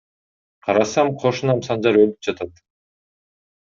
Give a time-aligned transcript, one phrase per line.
[0.67, 2.69] Карасам кошунам Санжар өлүп жатат.